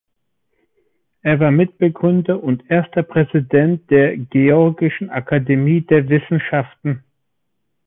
Er 1.21 1.39
war 1.39 1.51
Mitbegründer 1.51 2.41
und 2.43 2.63
erster 2.71 3.03
Präsident 3.03 3.87
der 3.91 4.17
"Georgischen 4.17 5.11
Akademie 5.11 5.81
der 5.81 6.09
Wissenschaften". 6.09 7.03